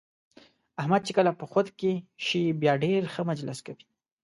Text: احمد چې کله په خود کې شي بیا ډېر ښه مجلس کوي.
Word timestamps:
احمد 0.81 1.01
چې 1.07 1.11
کله 1.17 1.31
په 1.39 1.45
خود 1.51 1.67
کې 1.79 1.93
شي 2.25 2.41
بیا 2.61 2.73
ډېر 2.83 3.01
ښه 3.13 3.21
مجلس 3.31 3.57
کوي. 3.67 3.85